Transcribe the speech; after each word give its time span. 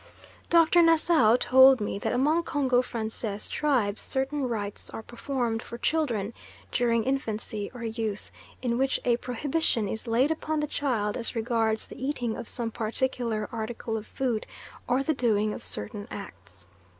Dr. 0.49 0.81
Nassau 0.81 1.37
told 1.37 1.79
me 1.79 1.99
that 1.99 2.11
among 2.11 2.41
Congo 2.41 2.81
Francais 2.81 3.47
tribes 3.47 4.01
certain 4.01 4.49
rites 4.49 4.89
are 4.89 5.03
performed 5.03 5.61
for 5.61 5.77
children 5.77 6.33
during 6.71 7.03
infancy 7.03 7.69
or 7.71 7.83
youth, 7.83 8.31
in 8.63 8.79
which 8.79 8.99
a 9.05 9.17
prohibition 9.17 9.87
is 9.87 10.07
laid 10.07 10.31
upon 10.31 10.59
the 10.59 10.65
child 10.65 11.17
as 11.17 11.35
regards 11.35 11.85
the 11.85 12.03
eating 12.03 12.35
of 12.35 12.49
some 12.49 12.71
particular 12.71 13.47
article 13.51 13.95
of 13.95 14.07
food, 14.07 14.47
or 14.87 15.03
the 15.03 15.13
doing 15.13 15.53
of 15.53 15.63
certain 15.63 16.07
acts. 16.09 16.65